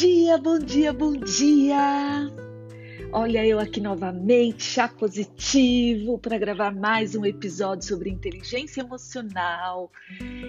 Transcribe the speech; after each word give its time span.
dia, 0.00 0.38
bom 0.38 0.58
dia, 0.58 0.94
bom 0.94 1.12
dia! 1.12 2.32
Olha 3.12 3.46
eu 3.46 3.58
aqui 3.58 3.82
novamente, 3.82 4.62
chá 4.62 4.88
positivo, 4.88 6.18
para 6.18 6.38
gravar 6.38 6.74
mais 6.74 7.14
um 7.14 7.26
episódio 7.26 7.86
sobre 7.86 8.08
inteligência 8.08 8.80
emocional 8.80 9.92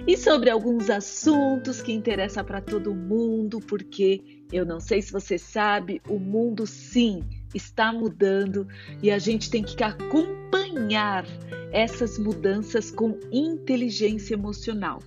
e 0.07 0.15
sobre 0.15 0.49
alguns 0.49 0.89
assuntos 0.89 1.81
que 1.81 1.91
interessam 1.91 2.45
para 2.45 2.61
todo 2.61 2.95
mundo, 2.95 3.59
porque 3.59 4.41
eu 4.53 4.65
não 4.65 4.79
sei 4.79 5.01
se 5.01 5.11
você 5.11 5.37
sabe, 5.37 6.01
o 6.07 6.17
mundo 6.17 6.65
sim 6.65 7.21
está 7.53 7.91
mudando 7.91 8.65
e 9.03 9.11
a 9.11 9.19
gente 9.19 9.49
tem 9.49 9.63
que 9.63 9.83
acompanhar 9.83 11.25
essas 11.73 12.17
mudanças 12.17 12.89
com 12.89 13.19
inteligência 13.29 14.33
emocional. 14.33 14.99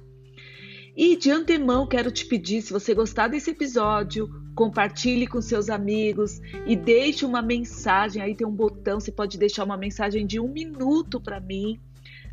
E 0.96 1.16
de 1.16 1.28
antemão 1.28 1.88
quero 1.88 2.10
te 2.12 2.24
pedir, 2.24 2.62
se 2.62 2.72
você 2.72 2.94
gostar 2.94 3.26
desse 3.26 3.50
episódio, 3.50 4.30
compartilhe 4.54 5.26
com 5.26 5.40
seus 5.40 5.68
amigos 5.68 6.40
e 6.66 6.76
deixe 6.76 7.26
uma 7.26 7.42
mensagem. 7.42 8.22
Aí 8.22 8.34
tem 8.34 8.46
um 8.46 8.52
botão, 8.52 9.00
você 9.00 9.10
pode 9.10 9.36
deixar 9.36 9.64
uma 9.64 9.76
mensagem 9.76 10.24
de 10.24 10.38
um 10.38 10.46
minuto 10.46 11.20
para 11.20 11.40
mim, 11.40 11.80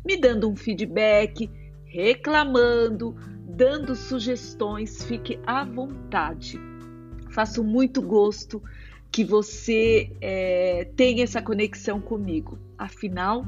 me 0.04 0.16
dando 0.16 0.48
um 0.48 0.54
feedback, 0.54 1.50
reclamando, 1.84 3.16
dando 3.48 3.96
sugestões. 3.96 5.02
Fique 5.02 5.40
à 5.44 5.64
vontade. 5.64 6.60
Faço 7.30 7.64
muito 7.64 8.00
gosto 8.00 8.62
que 9.10 9.24
você 9.24 10.12
é, 10.20 10.88
tenha 10.94 11.24
essa 11.24 11.42
conexão 11.42 12.00
comigo. 12.00 12.60
Afinal, 12.78 13.44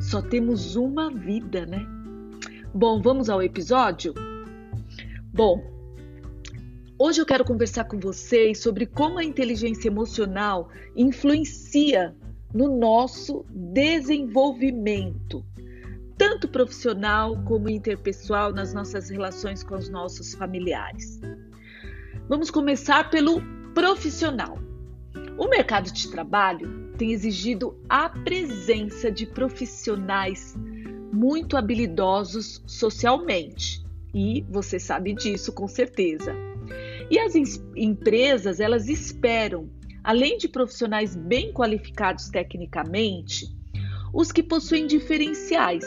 só 0.00 0.22
temos 0.22 0.76
uma 0.76 1.10
vida, 1.10 1.66
né? 1.66 1.84
Bom, 2.72 3.02
vamos 3.02 3.28
ao 3.28 3.42
episódio? 3.42 4.14
Bom, 5.34 5.60
hoje 6.96 7.20
eu 7.20 7.26
quero 7.26 7.44
conversar 7.44 7.86
com 7.86 7.98
vocês 7.98 8.60
sobre 8.60 8.86
como 8.86 9.18
a 9.18 9.24
inteligência 9.24 9.88
emocional 9.88 10.68
influencia 10.94 12.14
no 12.54 12.78
nosso 12.78 13.44
desenvolvimento, 13.50 15.44
tanto 16.16 16.46
profissional 16.46 17.36
como 17.42 17.68
interpessoal, 17.68 18.52
nas 18.52 18.72
nossas 18.72 19.10
relações 19.10 19.64
com 19.64 19.74
os 19.74 19.88
nossos 19.88 20.34
familiares. 20.34 21.20
Vamos 22.28 22.48
começar 22.48 23.10
pelo 23.10 23.42
profissional. 23.74 24.56
O 25.36 25.48
mercado 25.48 25.92
de 25.92 26.12
trabalho 26.12 26.92
tem 26.96 27.10
exigido 27.10 27.76
a 27.88 28.08
presença 28.08 29.10
de 29.10 29.26
profissionais 29.26 30.56
muito 31.12 31.56
habilidosos 31.56 32.62
socialmente 32.68 33.83
e 34.14 34.46
você 34.48 34.78
sabe 34.78 35.12
disso 35.12 35.52
com 35.52 35.66
certeza. 35.66 36.34
E 37.10 37.18
as 37.18 37.34
empresas, 37.76 38.60
elas 38.60 38.88
esperam, 38.88 39.68
além 40.02 40.38
de 40.38 40.48
profissionais 40.48 41.16
bem 41.16 41.52
qualificados 41.52 42.28
tecnicamente, 42.28 43.46
os 44.12 44.30
que 44.30 44.42
possuem 44.42 44.86
diferenciais. 44.86 45.84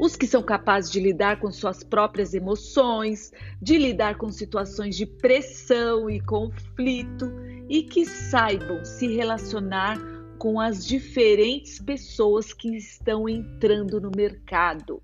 Os 0.00 0.16
que 0.16 0.26
são 0.26 0.42
capazes 0.42 0.90
de 0.90 1.00
lidar 1.00 1.40
com 1.40 1.50
suas 1.50 1.82
próprias 1.82 2.32
emoções, 2.32 3.32
de 3.60 3.76
lidar 3.76 4.16
com 4.16 4.30
situações 4.30 4.96
de 4.96 5.04
pressão 5.04 6.08
e 6.08 6.20
conflito 6.20 7.30
e 7.68 7.82
que 7.82 8.06
saibam 8.06 8.84
se 8.84 9.08
relacionar 9.08 9.98
com 10.38 10.60
as 10.60 10.86
diferentes 10.86 11.80
pessoas 11.80 12.52
que 12.52 12.76
estão 12.76 13.28
entrando 13.28 14.00
no 14.00 14.10
mercado 14.14 15.02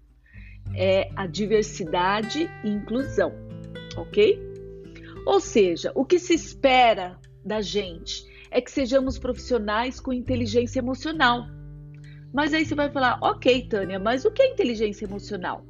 é 0.74 1.10
a 1.16 1.26
diversidade 1.26 2.50
e 2.62 2.68
inclusão, 2.70 3.32
ok? 3.96 4.38
Ou 5.26 5.40
seja, 5.40 5.92
o 5.94 6.04
que 6.04 6.18
se 6.18 6.34
espera 6.34 7.18
da 7.44 7.60
gente 7.60 8.24
é 8.50 8.60
que 8.60 8.70
sejamos 8.70 9.18
profissionais 9.18 9.98
com 9.98 10.12
inteligência 10.12 10.78
emocional. 10.78 11.46
Mas 12.32 12.52
aí 12.52 12.64
você 12.64 12.74
vai 12.74 12.90
falar, 12.90 13.18
ok, 13.22 13.68
Tânia, 13.68 13.98
mas 13.98 14.24
o 14.24 14.30
que 14.30 14.42
é 14.42 14.52
inteligência 14.52 15.04
emocional? 15.04 15.64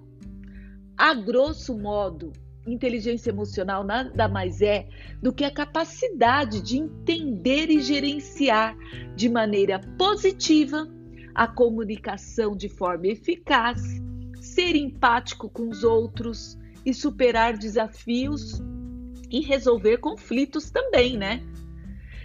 A 0.97 1.15
grosso 1.15 1.77
modo, 1.77 2.33
inteligência 2.67 3.31
emocional 3.31 3.85
nada 3.85 4.29
mais 4.29 4.63
é 4.63 4.89
do 5.23 5.33
que 5.33 5.45
a 5.45 5.51
capacidade 5.51 6.63
de 6.63 6.79
entender 6.79 7.71
e 7.71 7.81
gerenciar 7.81 8.77
de 9.15 9.29
maneira 9.29 9.81
positiva 9.99 10.89
a 11.35 11.47
comunicação 11.47 12.57
de 12.57 12.69
forma 12.69 13.09
eficaz 13.09 14.04
ser 14.45 14.77
empático 14.77 15.49
com 15.49 15.69
os 15.69 15.83
outros 15.83 16.59
e 16.85 16.93
superar 16.93 17.57
desafios 17.57 18.61
e 19.31 19.41
resolver 19.41 19.99
conflitos 19.99 20.71
também, 20.71 21.17
né? 21.17 21.43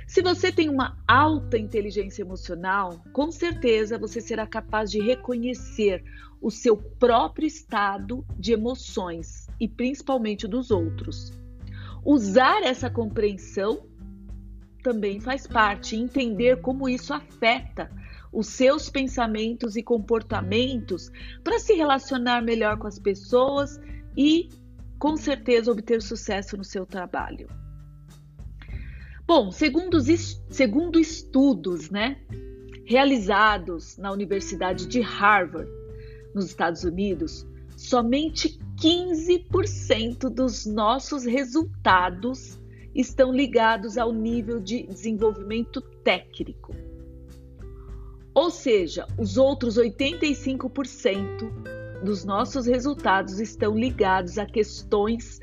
Se 0.05 0.21
você 0.21 0.51
tem 0.51 0.69
uma 0.69 0.97
alta 1.07 1.57
inteligência 1.57 2.21
emocional, 2.23 3.01
com 3.13 3.31
certeza 3.31 3.97
você 3.97 4.19
será 4.19 4.45
capaz 4.45 4.91
de 4.91 4.99
reconhecer 4.99 6.03
o 6.41 6.51
seu 6.51 6.75
próprio 6.75 7.47
estado 7.47 8.25
de 8.37 8.51
emoções 8.51 9.47
e 9.59 9.67
principalmente 9.67 10.47
dos 10.47 10.71
outros. 10.71 11.31
Usar 12.03 12.63
essa 12.63 12.89
compreensão 12.89 13.85
também 14.83 15.19
faz 15.19 15.45
parte, 15.45 15.95
entender 15.95 16.59
como 16.61 16.89
isso 16.89 17.13
afeta 17.13 17.89
os 18.31 18.47
seus 18.47 18.89
pensamentos 18.89 19.75
e 19.75 19.83
comportamentos 19.83 21.11
para 21.43 21.59
se 21.59 21.73
relacionar 21.73 22.41
melhor 22.41 22.77
com 22.77 22.87
as 22.87 22.99
pessoas 22.99 23.79
e, 24.15 24.49
com 24.97 25.17
certeza, 25.17 25.71
obter 25.71 26.01
sucesso 26.01 26.55
no 26.57 26.63
seu 26.63 26.85
trabalho. 26.85 27.47
Bom, 29.25 29.51
segundo, 29.51 29.99
segundo 30.49 30.99
estudos 30.99 31.89
né, 31.89 32.19
realizados 32.85 33.97
na 33.97 34.11
Universidade 34.11 34.87
de 34.87 35.01
Harvard, 35.01 35.69
nos 36.33 36.45
Estados 36.45 36.83
Unidos, 36.83 37.47
somente 37.75 38.59
15% 38.81 40.29
dos 40.29 40.65
nossos 40.65 41.25
resultados 41.25 42.59
estão 42.93 43.31
ligados 43.31 43.97
ao 43.97 44.11
nível 44.11 44.59
de 44.59 44.83
desenvolvimento 44.83 45.81
técnico. 46.03 46.73
Ou 48.39 48.49
seja, 48.49 49.05
os 49.17 49.35
outros 49.35 49.77
85% 49.77 52.01
dos 52.01 52.23
nossos 52.23 52.67
resultados 52.67 53.37
estão 53.37 53.77
ligados 53.77 54.37
a 54.37 54.45
questões 54.45 55.41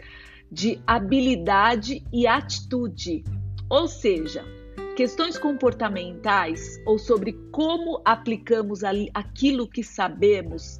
de 0.50 0.80
habilidade 0.86 2.02
e 2.10 2.26
atitude. 2.26 3.22
Ou 3.68 3.86
seja, 3.86 4.42
questões 4.96 5.36
comportamentais 5.36 6.80
ou 6.86 6.98
sobre 6.98 7.34
como 7.52 8.00
aplicamos 8.02 8.80
aquilo 9.12 9.68
que 9.68 9.84
sabemos 9.84 10.78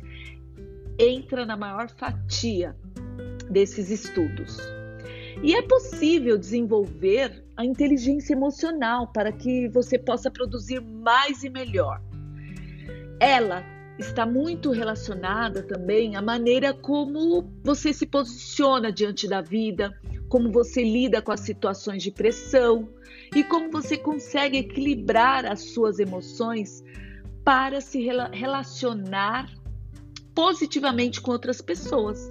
entra 0.99 1.45
na 1.45 1.55
maior 1.55 1.91
fatia 1.91 2.75
desses 3.51 3.91
estudos. 3.91 4.57
E 5.43 5.55
é 5.55 5.61
possível 5.61 6.39
desenvolver 6.39 7.45
a 7.55 7.63
inteligência 7.63 8.33
emocional 8.33 9.09
para 9.09 9.31
que 9.31 9.69
você 9.69 9.99
possa 9.99 10.31
produzir 10.31 10.81
mais 10.81 11.45
e 11.45 11.51
melhor. 11.51 12.06
Ela 13.19 13.65
está 13.99 14.27
muito 14.27 14.71
relacionada 14.71 15.63
também 15.63 16.17
à 16.17 16.23
maneira 16.23 16.75
como 16.75 17.51
você 17.63 17.93
se 17.93 18.07
posiciona 18.07 18.93
diante 18.93 19.27
da 19.27 19.41
vida, 19.41 19.99
como 20.29 20.53
você 20.53 20.83
lida 20.83 21.23
com 21.23 21.33
as 21.33 21.41
situações 21.41 22.03
de 22.03 22.11
pressão 22.11 22.89
e 23.35 23.43
como 23.43 23.71
você 23.71 23.97
consegue 23.97 24.59
equilibrar 24.59 25.47
as 25.47 25.61
suas 25.61 25.99
emoções 25.99 26.83
para 27.43 27.81
se 27.81 28.01
relacionar 28.33 29.51
positivamente 30.35 31.21
com 31.21 31.31
outras 31.31 31.63
pessoas. 31.63 32.31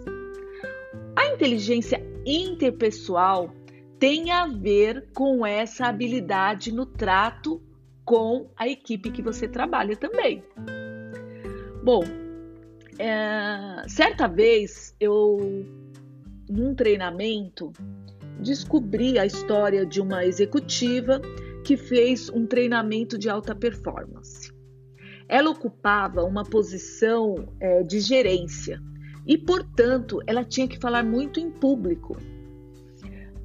A 1.16 1.26
inteligência 1.28 2.06
interpessoal 2.26 3.54
tem 3.98 4.30
a 4.30 4.46
ver 4.46 5.08
com 5.14 5.46
essa 5.46 5.88
habilidade 5.88 6.72
no 6.72 6.86
trato 6.86 7.62
com 8.06 8.48
a 8.56 8.68
equipe 8.68 9.10
que 9.10 9.22
você 9.22 9.48
trabalha 9.48 9.98
também. 9.98 10.44
Bom, 11.84 12.04
é, 13.00 13.84
certa 13.88 14.28
vez 14.28 14.96
eu, 15.00 15.66
num 16.48 16.74
treinamento, 16.76 17.74
descobri 18.40 19.18
a 19.18 19.26
história 19.26 19.86
de 19.86 20.00
uma 20.00 20.24
executiva 20.26 21.20
que 21.66 21.76
fez 21.76 22.30
um 22.30 22.46
treinamento 22.46 23.18
de 23.18 23.28
alta 23.28 23.56
performance. 23.56 24.54
Ela 25.28 25.50
ocupava 25.50 26.24
uma 26.24 26.44
posição 26.44 27.36
é, 27.60 27.82
de 27.82 28.00
gerência 28.00 28.80
e, 29.26 29.36
portanto, 29.38 30.22
ela 30.28 30.44
tinha 30.44 30.68
que 30.68 30.80
falar 30.80 31.04
muito 31.04 31.40
em 31.40 31.50
público. 31.50 32.16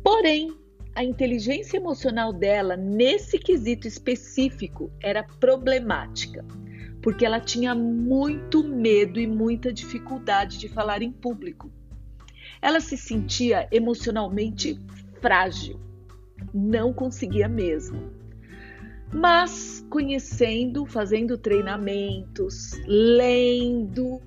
Porém, 0.05 0.55
a 0.95 1.05
inteligência 1.05 1.77
emocional 1.77 2.33
dela, 2.33 2.77
nesse 2.77 3.39
quesito 3.39 3.87
específico, 3.87 4.91
era 5.01 5.23
problemática, 5.23 6.45
porque 7.01 7.25
ela 7.25 7.41
tinha 7.41 7.75
muito 7.75 8.63
medo 8.65 9.21
e 9.21 9.27
muita 9.27 9.73
dificuldade 9.73 10.59
de 10.59 10.69
falar 10.69 11.03
em 11.03 11.13
público. 11.13 11.71
Ela 12.61 12.81
se 12.81 12.97
sentia 12.97 13.69
emocionalmente 13.71 14.79
frágil. 15.21 15.81
Não 16.53 16.93
conseguia 16.93 17.49
mesmo. 17.49 18.11
Mas 19.13 19.85
conhecendo, 19.91 20.87
fazendo 20.87 21.39
treinamentos, 21.39 22.73
lendo, 22.87 24.21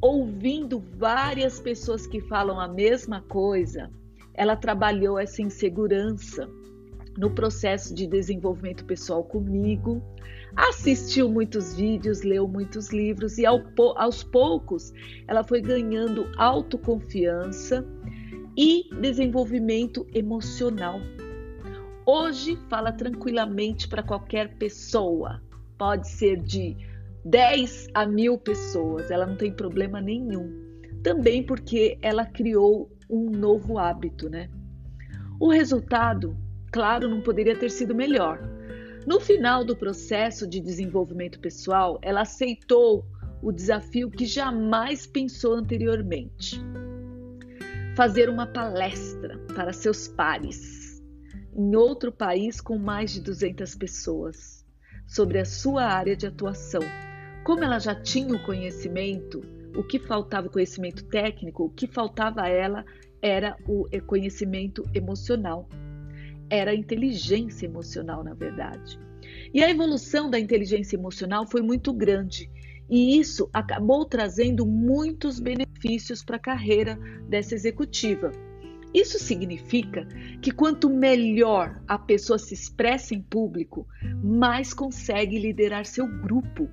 ouvindo 0.00 0.82
várias 0.96 1.60
pessoas 1.60 2.06
que 2.06 2.20
falam 2.20 2.58
a 2.58 2.66
mesma 2.66 3.20
coisa, 3.22 3.90
ela 4.34 4.56
trabalhou 4.56 5.18
essa 5.18 5.42
insegurança 5.42 6.48
no 7.16 7.30
processo 7.30 7.94
de 7.94 8.06
desenvolvimento 8.06 8.84
pessoal 8.84 9.22
comigo, 9.24 10.02
assistiu 10.56 11.30
muitos 11.30 11.74
vídeos, 11.74 12.22
leu 12.22 12.48
muitos 12.48 12.90
livros 12.90 13.38
e 13.38 13.44
aos 13.46 14.22
poucos 14.24 14.92
ela 15.26 15.44
foi 15.44 15.60
ganhando 15.60 16.30
autoconfiança 16.36 17.86
e 18.56 18.88
desenvolvimento 19.00 20.06
emocional. 20.14 21.00
Hoje 22.04 22.58
fala 22.68 22.92
tranquilamente 22.92 23.88
para 23.88 24.02
qualquer 24.02 24.56
pessoa, 24.56 25.40
pode 25.78 26.08
ser 26.08 26.40
de 26.40 26.76
10 27.24 27.88
a 27.94 28.04
mil 28.04 28.36
pessoas, 28.38 29.10
ela 29.10 29.26
não 29.26 29.36
tem 29.36 29.52
problema 29.52 30.00
nenhum. 30.00 30.60
Também 31.02 31.42
porque 31.42 31.98
ela 32.02 32.24
criou 32.26 32.90
um 33.12 33.30
novo 33.30 33.78
hábito, 33.78 34.28
né? 34.30 34.48
O 35.38 35.50
resultado, 35.50 36.36
claro, 36.72 37.08
não 37.08 37.20
poderia 37.20 37.56
ter 37.56 37.70
sido 37.70 37.94
melhor. 37.94 38.40
No 39.06 39.20
final 39.20 39.64
do 39.64 39.76
processo 39.76 40.46
de 40.46 40.60
desenvolvimento 40.60 41.38
pessoal, 41.38 41.98
ela 42.02 42.22
aceitou 42.22 43.04
o 43.42 43.52
desafio 43.52 44.10
que 44.10 44.24
jamais 44.24 45.06
pensou 45.06 45.54
anteriormente: 45.54 46.60
fazer 47.94 48.28
uma 48.28 48.46
palestra 48.46 49.38
para 49.54 49.72
seus 49.72 50.08
pares 50.08 51.02
em 51.54 51.76
outro 51.76 52.10
país 52.10 52.60
com 52.60 52.78
mais 52.78 53.12
de 53.12 53.20
200 53.20 53.74
pessoas 53.74 54.64
sobre 55.06 55.38
a 55.38 55.44
sua 55.44 55.84
área 55.84 56.16
de 56.16 56.26
atuação 56.26 56.80
como 57.44 57.64
ela 57.64 57.78
já 57.78 57.94
tinha 57.94 58.34
o 58.34 58.42
conhecimento, 58.42 59.42
o 59.74 59.82
que 59.82 59.98
faltava, 59.98 60.48
conhecimento 60.48 61.04
técnico, 61.04 61.64
o 61.64 61.70
que 61.70 61.86
faltava 61.86 62.42
a 62.42 62.48
ela 62.48 62.84
era 63.20 63.56
o 63.66 63.86
conhecimento 64.06 64.84
emocional. 64.94 65.68
Era 66.50 66.72
a 66.72 66.74
inteligência 66.74 67.66
emocional, 67.66 68.22
na 68.22 68.34
verdade. 68.34 68.98
E 69.54 69.62
a 69.62 69.70
evolução 69.70 70.28
da 70.28 70.38
inteligência 70.38 70.96
emocional 70.96 71.46
foi 71.46 71.62
muito 71.62 71.92
grande. 71.92 72.50
E 72.90 73.18
isso 73.18 73.48
acabou 73.52 74.04
trazendo 74.04 74.66
muitos 74.66 75.40
benefícios 75.40 76.22
para 76.22 76.36
a 76.36 76.40
carreira 76.40 76.98
dessa 77.28 77.54
executiva. 77.54 78.30
Isso 78.92 79.18
significa 79.18 80.06
que 80.42 80.50
quanto 80.50 80.90
melhor 80.90 81.80
a 81.88 81.98
pessoa 81.98 82.38
se 82.38 82.52
expressa 82.52 83.14
em 83.14 83.22
público, 83.22 83.86
mais 84.22 84.74
consegue 84.74 85.38
liderar 85.38 85.86
seu 85.86 86.06
grupo 86.06 86.68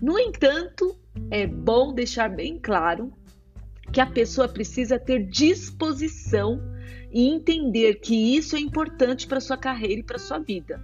no 0.00 0.18
entanto, 0.18 0.98
é 1.30 1.46
bom 1.46 1.92
deixar 1.92 2.28
bem 2.28 2.58
claro 2.58 3.12
que 3.92 4.00
a 4.00 4.06
pessoa 4.06 4.48
precisa 4.48 4.98
ter 4.98 5.26
disposição 5.26 6.60
e 7.10 7.28
entender 7.28 7.94
que 8.00 8.36
isso 8.36 8.56
é 8.56 8.60
importante 8.60 9.26
para 9.26 9.40
sua 9.40 9.56
carreira 9.56 10.00
e 10.00 10.04
para 10.04 10.18
sua 10.18 10.38
vida. 10.38 10.82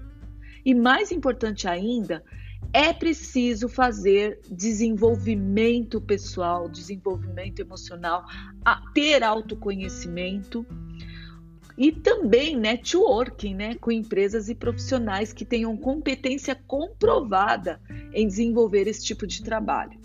E 0.64 0.75
mais 0.75 1.11
importante 1.11 1.67
ainda, 1.67 2.23
é 2.73 2.93
preciso 2.93 3.69
fazer 3.69 4.40
desenvolvimento 4.50 6.00
pessoal, 6.00 6.69
desenvolvimento 6.69 7.61
emocional, 7.61 8.25
ter 8.94 9.23
autoconhecimento 9.23 10.64
e 11.76 11.90
também 11.90 12.56
networking 12.56 13.55
né, 13.55 13.75
com 13.75 13.90
empresas 13.90 14.49
e 14.49 14.55
profissionais 14.55 15.32
que 15.32 15.44
tenham 15.44 15.76
competência 15.76 16.55
comprovada 16.55 17.81
em 18.14 18.26
desenvolver 18.26 18.87
esse 18.87 19.05
tipo 19.05 19.26
de 19.26 19.43
trabalho. 19.43 19.99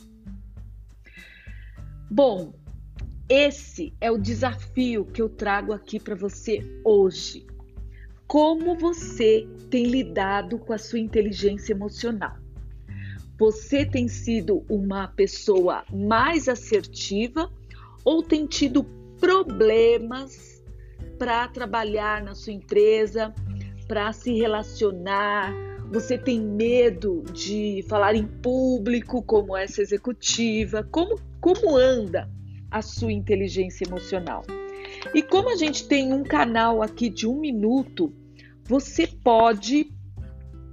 Bom, 2.10 2.54
esse 3.30 3.94
é 4.00 4.10
o 4.10 4.18
desafio 4.18 5.06
que 5.06 5.22
eu 5.22 5.28
trago 5.28 5.74
aqui 5.74 6.00
para 6.00 6.16
você 6.16 6.60
hoje. 6.86 7.46
Como 8.26 8.78
você 8.78 9.46
tem 9.70 9.86
lidado 9.88 10.58
com 10.58 10.72
a 10.72 10.78
sua 10.78 11.00
inteligência 11.00 11.74
emocional? 11.74 12.38
Você 13.38 13.86
tem 13.86 14.08
sido 14.08 14.66
uma 14.70 15.10
pessoa 15.10 15.84
mais 15.94 16.48
assertiva 16.48 17.52
ou 18.06 18.24
tem 18.24 18.48
tido 18.48 18.84
problemas 19.20 20.64
para 21.20 21.48
trabalhar 21.50 22.24
na 22.24 22.34
sua 22.34 22.54
empresa, 22.54 23.34
para 23.88 24.14
se 24.14 24.34
relacionar, 24.34 25.54
você 25.90 26.18
tem 26.18 26.40
medo 26.42 27.24
de 27.32 27.84
falar 27.88 28.16
em 28.16 28.26
público 28.26 29.22
como 29.22 29.56
essa 29.56 29.82
executiva, 29.82 30.88
como, 30.92 31.20
como 31.40 31.76
anda 31.76 32.30
a 32.70 32.82
sua 32.82 33.12
inteligência 33.12 33.86
emocional. 33.86 34.44
E 35.14 35.22
como 35.22 35.50
a 35.50 35.56
gente 35.56 35.88
tem 35.88 36.14
um 36.14 36.24
canal 36.24 36.82
aqui 36.82 37.10
de 37.10 37.28
um 37.28 37.40
minuto, 37.40 38.14
você 38.66 39.08
pode 39.08 39.92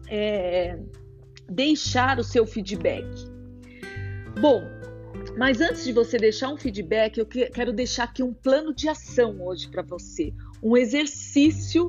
é, 0.08 0.78
deixar 1.48 2.18
o 2.18 2.24
seu 2.24 2.44
feedback. 2.46 3.06
Bom, 4.40 4.62
mas 5.38 5.60
antes 5.60 5.84
de 5.84 5.92
você 5.92 6.16
deixar 6.16 6.48
um 6.48 6.56
feedback, 6.56 7.18
eu 7.18 7.26
quero 7.26 7.72
deixar 7.72 8.04
aqui 8.04 8.22
um 8.22 8.32
plano 8.34 8.74
de 8.74 8.88
ação 8.88 9.40
hoje 9.40 9.68
para 9.68 9.82
você, 9.82 10.32
um 10.62 10.76
exercício 10.76 11.88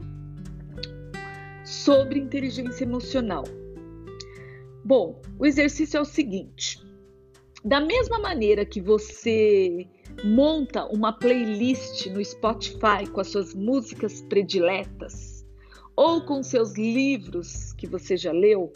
sobre 1.86 2.20
inteligência 2.20 2.84
emocional. 2.84 3.44
Bom, 4.84 5.22
o 5.38 5.46
exercício 5.46 6.00
é 6.00 6.02
o 6.02 6.06
seguinte: 6.06 6.80
da 7.64 7.80
mesma 7.80 8.18
maneira 8.18 8.66
que 8.66 8.82
você 8.82 9.88
monta 10.24 10.86
uma 10.86 11.14
playlist 11.14 12.08
no 12.08 12.24
Spotify 12.26 13.08
com 13.12 13.22
as 13.22 13.28
suas 13.28 13.54
músicas 13.54 14.24
prediletas 14.24 15.46
ou 15.96 16.26
com 16.26 16.42
seus 16.42 16.74
livros 16.74 17.72
que 17.74 17.88
você 17.88 18.18
já 18.18 18.32
leu, 18.32 18.74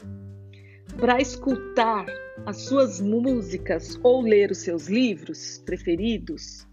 para 0.97 1.19
escutar 1.19 2.05
as 2.45 2.57
suas 2.61 3.01
músicas 3.01 3.99
ou 4.03 4.21
ler 4.21 4.51
os 4.51 4.59
seus 4.59 4.87
livros 4.87 5.61
preferidos, 5.65 6.67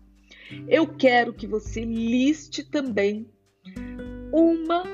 eu 0.68 0.86
quero 0.86 1.32
que 1.32 1.46
você 1.46 1.80
liste 1.80 2.62
também 2.70 3.26
uma, 4.32 4.84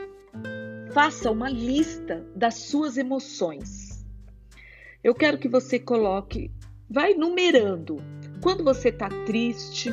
faça 0.92 1.30
uma 1.30 1.48
lista 1.48 2.24
das 2.36 2.54
suas 2.54 2.96
emoções. 2.96 4.04
Eu 5.02 5.14
quero 5.14 5.38
que 5.38 5.48
você 5.48 5.78
coloque, 5.78 6.50
vai 6.88 7.14
numerando. 7.14 7.96
Quando 8.42 8.62
você 8.62 8.90
está 8.90 9.08
triste, 9.24 9.90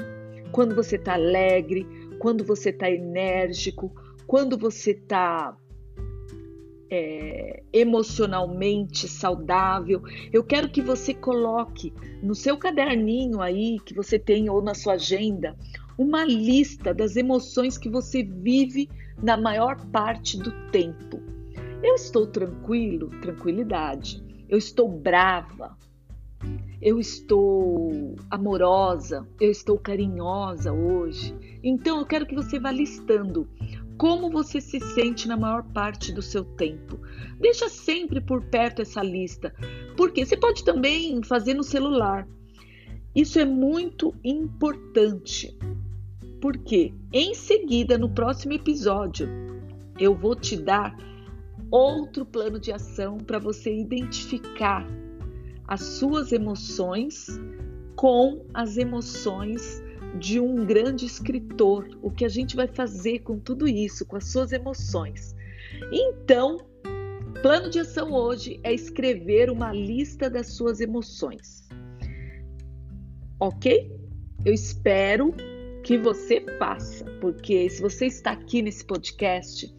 quando 0.52 0.76
você 0.76 0.98
está 0.98 1.14
alegre, 1.14 1.88
quando 2.20 2.44
você 2.44 2.70
está 2.70 2.90
enérgico, 2.90 3.94
quando 4.28 4.58
você 4.58 4.92
está 4.92 5.58
é, 6.90 7.64
emocionalmente 7.72 9.08
saudável. 9.08 10.04
Eu 10.34 10.44
quero 10.44 10.70
que 10.70 10.82
você 10.82 11.14
coloque 11.14 11.94
no 12.22 12.36
seu 12.36 12.58
caderninho 12.58 13.42
aí 13.42 13.80
que 13.80 13.94
você 13.94 14.20
tem 14.20 14.50
ou 14.50 14.62
na 14.62 14.74
sua 14.74 14.94
agenda 14.94 15.56
uma 15.98 16.24
lista 16.24 16.94
das 16.94 17.18
emoções 17.18 17.78
que 17.78 17.90
você 17.90 18.24
vive 18.24 18.90
na 19.22 19.38
maior 19.38 19.78
parte 19.88 20.38
do 20.38 20.52
tempo. 20.72 21.22
Eu 21.82 21.96
estou 21.96 22.28
tranquilo, 22.28 23.10
tranquilidade. 23.22 24.24
Eu 24.48 24.58
estou 24.58 24.90
brava. 24.90 25.78
Eu 26.82 26.98
estou 27.00 28.16
amorosa, 28.30 29.28
eu 29.40 29.52
estou 29.52 29.78
carinhosa 29.78 30.72
hoje. 30.72 31.36
Então 31.62 32.00
eu 32.00 32.06
quero 32.06 32.26
que 32.26 32.36
você 32.36 32.58
vá 32.60 32.72
listando 32.72 33.50
como 33.98 34.30
você 34.30 34.62
se 34.62 34.80
sente 34.80 35.28
na 35.28 35.36
maior 35.36 35.62
parte 35.74 36.14
do 36.14 36.22
seu 36.22 36.46
tempo. 36.46 36.98
Deixa 37.38 37.68
sempre 37.68 38.22
por 38.22 38.42
perto 38.46 38.82
essa 38.82 39.04
lista, 39.04 39.54
porque 39.98 40.26
você 40.26 40.38
pode 40.38 40.64
também 40.64 41.22
fazer 41.22 41.54
no 41.54 41.64
celular. 41.64 42.26
Isso 43.14 43.38
é 43.40 43.46
muito 43.46 44.16
importante, 44.24 45.58
porque 46.42 46.94
em 47.12 47.34
seguida, 47.34 47.98
no 47.98 48.10
próximo 48.10 48.54
episódio, 48.54 49.28
eu 50.00 50.16
vou 50.16 50.36
te 50.36 50.56
dar 50.56 50.96
outro 51.72 52.26
plano 52.26 52.60
de 52.60 52.72
ação 52.72 53.18
para 53.18 53.40
você 53.40 53.74
identificar 53.76 54.86
as 55.68 55.82
suas 55.82 56.32
emoções 56.32 57.40
com 57.96 58.46
as 58.54 58.78
emoções 58.78 59.84
de 60.18 60.40
um 60.40 60.66
grande 60.66 61.06
escritor, 61.06 61.88
o 62.02 62.10
que 62.10 62.26
a 62.26 62.30
gente 62.30 62.56
vai 62.56 62.68
fazer 62.68 63.20
com 63.20 63.38
tudo 63.38 63.68
isso, 63.68 64.06
com 64.06 64.16
as 64.16 64.32
suas 64.32 64.52
emoções. 64.52 65.36
Então, 65.92 66.58
plano 67.42 67.70
de 67.70 67.80
ação 67.80 68.12
hoje 68.12 68.60
é 68.64 68.74
escrever 68.74 69.52
uma 69.52 69.72
lista 69.72 70.30
das 70.30 70.48
suas 70.48 70.80
emoções. 70.80 71.68
Ok? 73.40 73.92
Eu 74.44 74.54
espero 74.54 75.34
que 75.84 75.98
você 75.98 76.44
faça, 76.58 77.06
porque 77.22 77.70
se 77.70 77.82
você 77.82 78.06
está 78.08 78.32
aqui 78.32 78.62
nesse 78.62 78.86
podcast, 78.86 79.74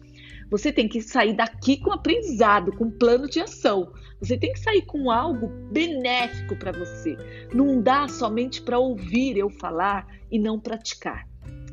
você 0.49 0.71
tem 0.71 0.87
que 0.87 1.01
sair 1.01 1.33
daqui 1.33 1.77
com 1.77 1.93
aprendizado, 1.93 2.75
com 2.75 2.91
plano 2.91 3.29
de 3.29 3.39
ação. 3.39 3.93
Você 4.19 4.37
tem 4.37 4.51
que 4.51 4.59
sair 4.59 4.81
com 4.81 5.09
algo 5.09 5.47
benéfico 5.71 6.57
para 6.57 6.73
você. 6.73 7.15
Não 7.53 7.81
dá 7.81 8.07
somente 8.09 8.61
para 8.61 8.77
ouvir 8.77 9.37
eu 9.37 9.49
falar 9.49 10.05
e 10.29 10.37
não 10.37 10.59
praticar. 10.59 11.30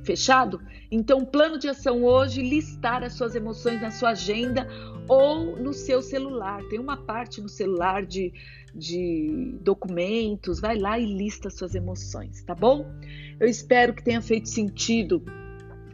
Fechado? 0.09 0.59
Então, 0.91 1.23
plano 1.23 1.59
de 1.59 1.69
ação 1.69 2.03
hoje, 2.03 2.41
listar 2.41 3.05
as 3.05 3.12
suas 3.12 3.35
emoções 3.35 3.79
na 3.83 3.91
sua 3.91 4.12
agenda 4.12 4.67
ou 5.07 5.55
no 5.61 5.75
seu 5.75 6.00
celular. 6.00 6.62
Tem 6.71 6.79
uma 6.79 6.97
parte 6.97 7.43
no 7.43 7.49
celular 7.50 8.07
de, 8.07 8.33
de 8.75 9.55
documentos, 9.61 10.61
vai 10.61 10.79
lá 10.79 10.99
e 10.99 11.05
lista 11.05 11.49
as 11.49 11.55
suas 11.59 11.75
emoções, 11.75 12.43
tá 12.43 12.55
bom? 12.55 12.91
Eu 13.38 13.47
espero 13.47 13.93
que 13.93 14.03
tenha 14.03 14.23
feito 14.23 14.49
sentido 14.49 15.23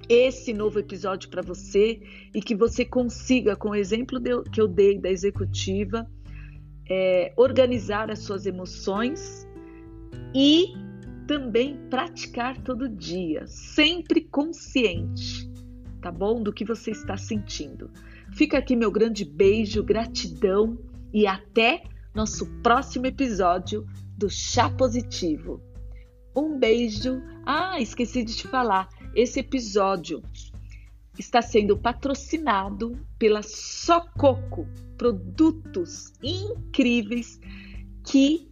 esse 0.08 0.52
novo 0.52 0.78
episódio 0.78 1.28
para 1.28 1.42
você 1.42 2.00
e 2.32 2.40
que 2.40 2.54
você 2.54 2.84
consiga, 2.84 3.56
com 3.56 3.70
o 3.70 3.74
exemplo 3.74 4.20
que 4.52 4.60
eu 4.60 4.68
dei 4.68 4.96
da 4.96 5.10
executiva, 5.10 6.08
é, 6.88 7.32
organizar 7.36 8.12
as 8.12 8.20
suas 8.20 8.46
emoções 8.46 9.44
e 10.32 10.83
também 11.26 11.76
praticar 11.88 12.60
todo 12.62 12.88
dia, 12.88 13.46
sempre 13.46 14.22
consciente, 14.22 15.50
tá 16.00 16.10
bom? 16.10 16.42
Do 16.42 16.52
que 16.52 16.64
você 16.64 16.90
está 16.90 17.16
sentindo. 17.16 17.90
Fica 18.32 18.58
aqui 18.58 18.76
meu 18.76 18.90
grande 18.90 19.24
beijo, 19.24 19.82
gratidão 19.82 20.78
e 21.12 21.26
até 21.26 21.84
nosso 22.14 22.46
próximo 22.62 23.06
episódio 23.06 23.86
do 24.16 24.28
Chá 24.28 24.70
Positivo. 24.70 25.60
Um 26.36 26.58
beijo. 26.58 27.22
Ah, 27.46 27.80
esqueci 27.80 28.24
de 28.24 28.36
te 28.36 28.48
falar. 28.48 28.88
Esse 29.14 29.40
episódio 29.40 30.22
está 31.18 31.40
sendo 31.40 31.76
patrocinado 31.76 32.98
pela 33.18 33.42
Sococo, 33.42 34.66
produtos 34.96 36.12
incríveis 36.22 37.38
que 38.04 38.50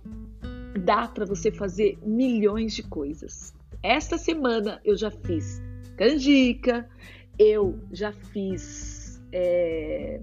dá 0.78 1.08
para 1.08 1.24
você 1.24 1.50
fazer 1.50 1.98
milhões 2.04 2.74
de 2.74 2.82
coisas. 2.82 3.54
Esta 3.82 4.16
semana 4.16 4.80
eu 4.84 4.96
já 4.96 5.10
fiz 5.10 5.60
canjica, 5.96 6.88
eu 7.38 7.78
já 7.92 8.12
fiz 8.12 9.22
é, 9.32 10.20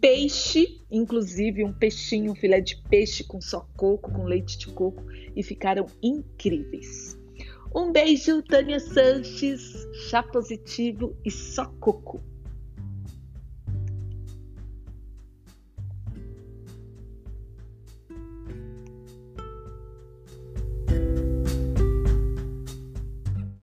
peixe, 0.00 0.80
inclusive 0.90 1.64
um 1.64 1.72
peixinho, 1.72 2.32
um 2.32 2.34
filé 2.34 2.60
de 2.60 2.76
peixe 2.88 3.24
com 3.24 3.40
só 3.40 3.66
coco, 3.76 4.12
com 4.12 4.24
leite 4.24 4.58
de 4.58 4.68
coco, 4.68 5.04
e 5.34 5.42
ficaram 5.42 5.86
incríveis. 6.02 7.18
Um 7.74 7.92
beijo, 7.92 8.42
Tânia 8.42 8.80
Sanches, 8.80 9.86
chá 10.08 10.22
positivo 10.22 11.16
e 11.24 11.30
só 11.30 11.66
coco. 11.80 12.22